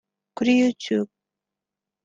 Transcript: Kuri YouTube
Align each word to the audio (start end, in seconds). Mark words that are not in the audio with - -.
Kuri 0.35 0.51
YouTube 0.61 1.11